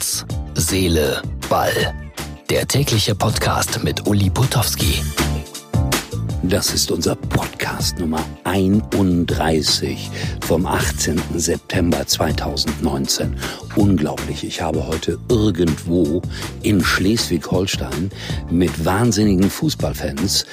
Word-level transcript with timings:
Herz, 0.00 0.24
Seele, 0.54 1.20
Ball. 1.50 1.94
Der 2.48 2.66
tägliche 2.66 3.14
Podcast 3.14 3.84
mit 3.84 4.06
Uli 4.06 4.30
Putowski. 4.30 5.02
Das 6.42 6.72
ist 6.72 6.90
unser 6.90 7.16
Podcast 7.16 7.98
Nummer 7.98 8.24
31 8.44 10.10
vom 10.40 10.64
18. 10.64 11.20
September 11.36 12.06
2019. 12.06 13.36
Unglaublich, 13.76 14.42
ich 14.44 14.62
habe 14.62 14.86
heute 14.86 15.18
irgendwo 15.28 16.22
in 16.62 16.82
Schleswig-Holstein 16.82 18.10
mit 18.50 18.84
wahnsinnigen 18.84 19.50
Fußballfans 19.50 20.46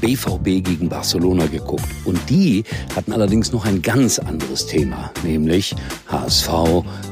BVB 0.00 0.64
gegen 0.64 0.88
Barcelona 0.88 1.46
geguckt. 1.46 1.86
Und 2.04 2.18
die 2.28 2.64
hatten 2.96 3.12
allerdings 3.12 3.52
noch 3.52 3.64
ein 3.64 3.80
ganz 3.80 4.18
anderes 4.18 4.66
Thema, 4.66 5.12
nämlich 5.22 5.74
HSV 6.08 6.50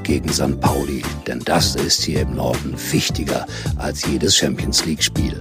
gegen 0.03 0.33
St. 0.33 0.61
Pauli. 0.61 1.03
Denn 1.29 1.41
das 1.45 1.77
ist 1.77 2.03
hier 2.03 2.23
im 2.23 2.35
Norden 2.35 2.75
wichtiger 2.91 3.47
als 3.77 4.05
jedes 4.05 4.37
Champions 4.37 4.85
League-Spiel. 4.85 5.37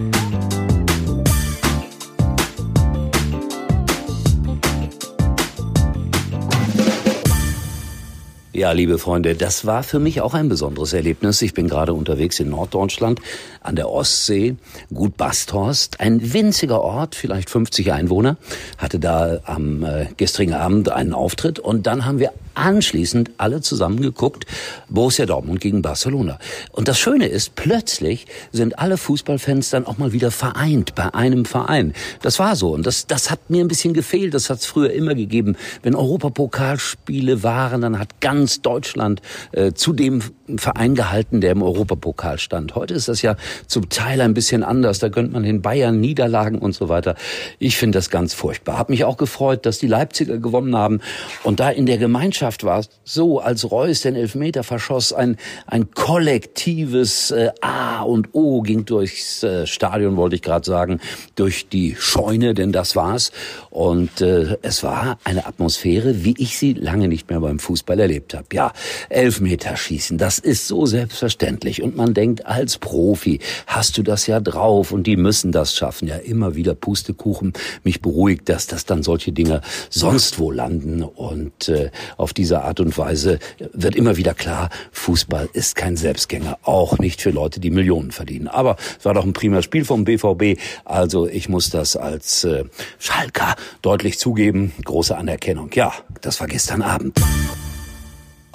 Ja, 8.56 8.72
liebe 8.72 8.96
Freunde, 8.96 9.34
das 9.34 9.66
war 9.66 9.82
für 9.82 9.98
mich 9.98 10.22
auch 10.22 10.32
ein 10.32 10.48
besonderes 10.48 10.94
Erlebnis. 10.94 11.42
Ich 11.42 11.52
bin 11.52 11.68
gerade 11.68 11.92
unterwegs 11.92 12.40
in 12.40 12.48
Norddeutschland 12.48 13.20
an 13.60 13.76
der 13.76 13.90
Ostsee, 13.90 14.56
Gut 14.94 15.18
Basthorst, 15.18 16.00
ein 16.00 16.32
winziger 16.32 16.80
Ort, 16.80 17.14
vielleicht 17.14 17.50
50 17.50 17.92
Einwohner, 17.92 18.38
hatte 18.78 18.98
da 18.98 19.40
am 19.44 19.84
äh, 19.84 20.06
gestrigen 20.16 20.54
Abend 20.54 20.88
einen 20.88 21.12
Auftritt 21.12 21.58
und 21.58 21.86
dann 21.86 22.06
haben 22.06 22.18
wir 22.18 22.32
anschließend 22.56 23.32
alle 23.38 23.60
zusammen 23.60 24.00
geguckt, 24.00 24.46
Borussia 24.88 25.26
Dortmund 25.26 25.60
gegen 25.60 25.82
Barcelona. 25.82 26.38
Und 26.72 26.88
das 26.88 26.98
Schöne 26.98 27.26
ist, 27.26 27.54
plötzlich 27.54 28.26
sind 28.52 28.78
alle 28.78 28.96
Fußballfans 28.96 29.70
dann 29.70 29.86
auch 29.86 29.98
mal 29.98 30.12
wieder 30.12 30.30
vereint 30.30 30.94
bei 30.94 31.14
einem 31.14 31.44
Verein. 31.44 31.92
Das 32.22 32.38
war 32.38 32.56
so 32.56 32.72
und 32.72 32.86
das, 32.86 33.06
das 33.06 33.30
hat 33.30 33.50
mir 33.50 33.64
ein 33.64 33.68
bisschen 33.68 33.94
gefehlt. 33.94 34.34
Das 34.34 34.50
hat 34.50 34.58
es 34.58 34.66
früher 34.66 34.92
immer 34.92 35.14
gegeben. 35.14 35.56
Wenn 35.82 35.94
Europapokalspiele 35.94 37.42
waren, 37.42 37.80
dann 37.80 37.98
hat 37.98 38.20
ganz 38.20 38.62
Deutschland 38.62 39.22
äh, 39.52 39.72
zu 39.72 39.92
dem 39.92 40.22
Verein 40.56 40.94
gehalten, 40.94 41.40
der 41.40 41.52
im 41.52 41.62
Europapokal 41.62 42.38
stand. 42.38 42.74
Heute 42.74 42.94
ist 42.94 43.08
das 43.08 43.22
ja 43.22 43.36
zum 43.66 43.88
Teil 43.88 44.20
ein 44.20 44.34
bisschen 44.34 44.62
anders. 44.62 44.98
Da 44.98 45.08
gönnt 45.08 45.32
man 45.32 45.42
den 45.42 45.62
Bayern 45.62 46.00
Niederlagen 46.00 46.58
und 46.58 46.74
so 46.74 46.88
weiter. 46.88 47.16
Ich 47.58 47.76
finde 47.76 47.98
das 47.98 48.10
ganz 48.10 48.32
furchtbar. 48.34 48.78
Hab 48.78 48.88
mich 48.88 49.04
auch 49.04 49.16
gefreut, 49.16 49.66
dass 49.66 49.78
die 49.78 49.88
Leipziger 49.88 50.38
gewonnen 50.38 50.76
haben 50.76 51.00
und 51.42 51.60
da 51.60 51.70
in 51.70 51.86
der 51.86 51.98
Gemeinschaft 51.98 52.45
Mannschaft 52.46 52.62
war 52.64 52.84
so, 53.02 53.40
als 53.40 53.70
Reus 53.70 54.02
den 54.02 54.14
Elfmeter 54.14 54.62
verschoss, 54.62 55.12
ein, 55.12 55.36
ein 55.66 55.90
kollektives 55.90 57.32
äh, 57.32 57.50
A 57.60 58.02
und 58.02 58.28
O 58.34 58.62
ging 58.62 58.84
durchs 58.84 59.42
äh, 59.42 59.66
Stadion, 59.66 60.16
wollte 60.16 60.36
ich 60.36 60.42
gerade 60.42 60.64
sagen, 60.64 61.00
durch 61.34 61.68
die 61.68 61.96
Scheune, 61.98 62.54
denn 62.54 62.70
das 62.70 62.94
war's. 62.94 63.32
Und 63.70 64.20
äh, 64.20 64.58
es 64.62 64.84
war 64.84 65.18
eine 65.24 65.46
Atmosphäre, 65.46 66.24
wie 66.24 66.34
ich 66.38 66.56
sie 66.56 66.74
lange 66.74 67.08
nicht 67.08 67.28
mehr 67.30 67.40
beim 67.40 67.58
Fußball 67.58 67.98
erlebt 67.98 68.34
habe. 68.34 68.46
Ja, 68.52 68.72
Elfmeterschießen, 69.08 70.16
das 70.16 70.38
ist 70.38 70.68
so 70.68 70.86
selbstverständlich. 70.86 71.82
Und 71.82 71.96
man 71.96 72.14
denkt, 72.14 72.46
als 72.46 72.78
Profi 72.78 73.40
hast 73.66 73.98
du 73.98 74.04
das 74.04 74.28
ja 74.28 74.38
drauf 74.38 74.92
und 74.92 75.08
die 75.08 75.16
müssen 75.16 75.50
das 75.50 75.74
schaffen. 75.74 76.06
Ja, 76.06 76.16
immer 76.16 76.54
wieder 76.54 76.76
Pustekuchen. 76.76 77.54
Mich 77.82 78.00
beruhigt, 78.00 78.48
dass 78.48 78.68
das 78.68 78.84
dann 78.84 79.02
solche 79.02 79.32
Dinge 79.32 79.62
sonst 79.90 80.38
wo 80.38 80.52
landen. 80.52 81.02
Und 81.02 81.68
äh, 81.68 81.90
auf 82.16 82.35
diese 82.36 82.62
Art 82.62 82.80
und 82.80 82.96
Weise 82.98 83.38
wird 83.72 83.96
immer 83.96 84.16
wieder 84.16 84.34
klar, 84.34 84.70
Fußball 84.92 85.48
ist 85.52 85.76
kein 85.76 85.96
Selbstgänger, 85.96 86.58
auch 86.62 86.98
nicht 86.98 87.20
für 87.20 87.30
Leute, 87.30 87.60
die 87.60 87.70
Millionen 87.70 88.10
verdienen. 88.10 88.48
Aber 88.48 88.76
es 88.98 89.04
war 89.04 89.14
doch 89.14 89.24
ein 89.24 89.32
prima 89.32 89.62
Spiel 89.62 89.84
vom 89.84 90.04
BVB, 90.04 90.60
also 90.84 91.26
ich 91.26 91.48
muss 91.48 91.70
das 91.70 91.96
als 91.96 92.44
äh, 92.44 92.64
Schalker 92.98 93.56
deutlich 93.82 94.18
zugeben. 94.18 94.72
Große 94.84 95.16
Anerkennung. 95.16 95.70
Ja, 95.74 95.92
das 96.20 96.40
war 96.40 96.46
gestern 96.46 96.82
Abend. 96.82 97.20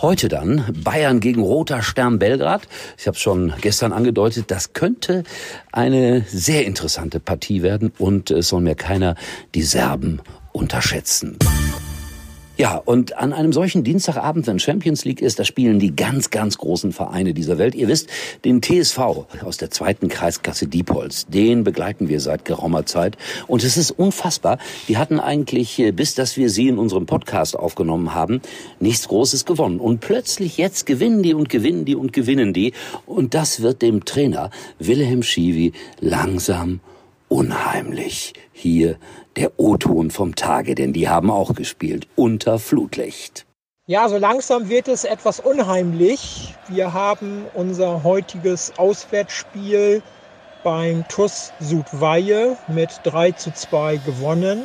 Heute 0.01 0.29
dann 0.29 0.65
Bayern 0.83 1.19
gegen 1.19 1.43
Roter 1.43 1.83
Stern 1.83 2.17
Belgrad. 2.17 2.67
Ich 2.97 3.05
habe 3.05 3.17
schon 3.17 3.53
gestern 3.61 3.93
angedeutet, 3.93 4.49
das 4.49 4.73
könnte 4.73 5.23
eine 5.71 6.25
sehr 6.27 6.65
interessante 6.65 7.19
Partie 7.19 7.61
werden 7.61 7.93
und 7.99 8.31
es 8.31 8.47
soll 8.47 8.61
mir 8.61 8.75
keiner 8.75 9.15
die 9.53 9.61
Serben 9.61 10.21
unterschätzen. 10.53 11.37
Ja, 12.57 12.75
und 12.75 13.17
an 13.17 13.33
einem 13.33 13.53
solchen 13.53 13.83
Dienstagabend, 13.83 14.45
wenn 14.45 14.59
Champions 14.59 15.05
League 15.05 15.21
ist, 15.21 15.39
da 15.39 15.45
spielen 15.45 15.79
die 15.79 15.95
ganz, 15.95 16.29
ganz 16.29 16.57
großen 16.57 16.91
Vereine 16.91 17.33
dieser 17.33 17.57
Welt. 17.57 17.73
Ihr 17.75 17.87
wisst, 17.87 18.09
den 18.43 18.61
TSV 18.61 18.99
aus 19.43 19.57
der 19.57 19.71
zweiten 19.71 20.09
Kreisklasse 20.09 20.67
Diepholz, 20.67 21.25
den 21.27 21.63
begleiten 21.63 22.09
wir 22.09 22.19
seit 22.19 22.43
geraumer 22.43 22.85
Zeit. 22.85 23.17
Und 23.47 23.63
es 23.63 23.77
ist 23.77 23.91
unfassbar. 23.91 24.59
Die 24.89 24.97
hatten 24.97 25.19
eigentlich, 25.19 25.79
äh, 25.79 25.91
bis 25.91 26.13
dass 26.13 26.35
wir 26.35 26.49
sie 26.49 26.67
in 26.67 26.77
unserem 26.77 27.05
Podcast 27.05 27.57
aufgenommen 27.57 28.13
haben, 28.13 28.41
nichts 28.79 29.07
Großes 29.07 29.45
gewonnen. 29.45 29.79
Und 29.79 30.01
plötzlich 30.01 30.57
jetzt 30.57 30.85
gewinnen 30.85 31.23
die 31.23 31.33
und 31.33 31.49
gewinnen 31.49 31.85
die 31.85 31.95
und 31.95 32.11
gewinnen 32.11 32.53
die. 32.53 32.73
Und 33.05 33.33
das 33.33 33.61
wird 33.61 33.81
dem 33.81 34.03
Trainer 34.03 34.51
Wilhelm 34.77 35.23
Schiwi 35.23 35.71
langsam 36.01 36.81
unheimlich. 37.31 38.33
Hier 38.51 38.97
der 39.37 39.57
O-Ton 39.57 40.11
vom 40.11 40.35
Tage, 40.35 40.75
denn 40.75 40.91
die 40.91 41.07
haben 41.07 41.31
auch 41.31 41.55
gespielt 41.55 42.07
unter 42.15 42.59
Flutlicht. 42.59 43.45
Ja, 43.87 44.07
so 44.09 44.17
langsam 44.17 44.69
wird 44.69 44.87
es 44.89 45.05
etwas 45.05 45.39
unheimlich. 45.39 46.53
Wir 46.67 46.93
haben 46.93 47.45
unser 47.53 48.03
heutiges 48.03 48.73
Auswärtsspiel 48.77 50.03
beim 50.63 51.07
TUS 51.07 51.53
Südweihe 51.59 52.57
mit 52.67 52.99
3 53.03 53.31
zu 53.31 53.51
2 53.51 53.97
gewonnen. 53.97 54.63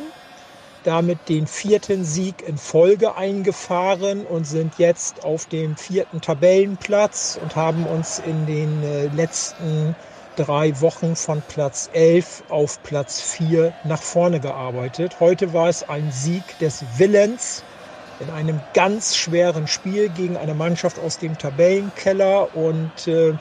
Damit 0.83 1.17
den 1.27 1.47
vierten 1.47 2.05
Sieg 2.05 2.47
in 2.47 2.57
Folge 2.57 3.15
eingefahren 3.15 4.25
und 4.25 4.45
sind 4.45 4.77
jetzt 4.77 5.25
auf 5.25 5.47
dem 5.47 5.75
vierten 5.75 6.21
Tabellenplatz 6.21 7.39
und 7.41 7.55
haben 7.55 7.85
uns 7.85 8.19
in 8.19 8.45
den 8.45 8.83
äh, 8.83 9.07
letzten 9.07 9.95
drei 10.37 10.79
Wochen 10.81 11.15
von 11.15 11.41
Platz 11.49 11.89
11 11.93 12.43
auf 12.49 12.81
Platz 12.83 13.19
4 13.21 13.73
nach 13.85 14.01
vorne 14.01 14.39
gearbeitet. 14.39 15.19
Heute 15.19 15.51
war 15.51 15.67
es 15.67 15.87
ein 15.89 16.11
Sieg 16.11 16.43
des 16.59 16.83
Willens 16.97 17.63
in 18.19 18.29
einem 18.29 18.59
ganz 18.73 19.15
schweren 19.15 19.67
Spiel 19.67 20.09
gegen 20.09 20.37
eine 20.37 20.53
Mannschaft 20.53 20.99
aus 20.99 21.17
dem 21.17 21.37
Tabellenkeller 21.37 22.55
und 22.55 23.07
äh, 23.07 23.33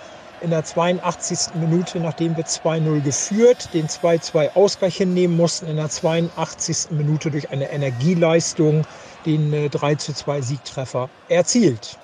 in 0.43 0.51
der 0.51 0.65
82. 0.65 1.55
Minute, 1.55 1.99
nachdem 2.01 2.37
wir 2.37 2.45
2-0 2.45 3.01
geführt, 3.01 3.69
den 3.73 3.89
2-2 3.89 4.55
Ausgleich 4.55 4.97
hinnehmen 4.97 5.37
mussten, 5.37 5.67
in 5.67 5.77
der 5.77 5.89
82. 5.89 6.91
Minute 6.91 7.31
durch 7.31 7.51
eine 7.51 7.71
Energieleistung 7.71 8.87
den 9.25 9.53
äh, 9.53 9.67
3-2 9.67 10.43
Siegtreffer 10.43 11.09
erzielt. 11.28 11.99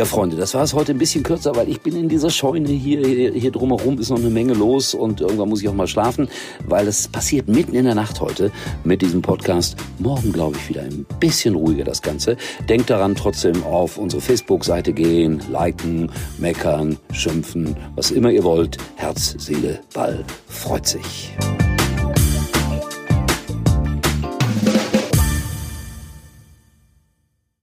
Ja, 0.00 0.06
Freunde, 0.06 0.36
das 0.36 0.54
war 0.54 0.62
es 0.62 0.72
heute 0.72 0.92
ein 0.92 0.98
bisschen 0.98 1.22
kürzer, 1.22 1.54
weil 1.56 1.68
ich 1.68 1.82
bin 1.82 1.94
in 1.94 2.08
dieser 2.08 2.30
Scheune 2.30 2.70
hier, 2.70 3.06
hier, 3.06 3.50
drumherum 3.50 3.98
ist 3.98 4.08
noch 4.08 4.16
eine 4.16 4.30
Menge 4.30 4.54
los 4.54 4.94
und 4.94 5.20
irgendwann 5.20 5.50
muss 5.50 5.60
ich 5.60 5.68
auch 5.68 5.74
mal 5.74 5.88
schlafen, 5.88 6.26
weil 6.66 6.88
es 6.88 7.06
passiert 7.06 7.48
mitten 7.48 7.74
in 7.74 7.84
der 7.84 7.94
Nacht 7.94 8.18
heute 8.18 8.50
mit 8.82 9.02
diesem 9.02 9.20
Podcast. 9.20 9.76
Morgen, 9.98 10.32
glaube 10.32 10.56
ich, 10.56 10.70
wieder 10.70 10.80
ein 10.80 11.04
bisschen 11.20 11.54
ruhiger 11.54 11.84
das 11.84 12.00
Ganze. 12.00 12.38
Denkt 12.66 12.88
daran, 12.88 13.14
trotzdem 13.14 13.62
auf 13.62 13.98
unsere 13.98 14.22
Facebook-Seite 14.22 14.94
gehen, 14.94 15.42
liken, 15.52 16.10
meckern, 16.38 16.96
schimpfen, 17.12 17.76
was 17.94 18.10
immer 18.10 18.30
ihr 18.30 18.42
wollt. 18.42 18.78
Herz, 18.96 19.34
Seele, 19.36 19.80
Ball 19.92 20.24
freut 20.48 20.86
sich. 20.86 21.36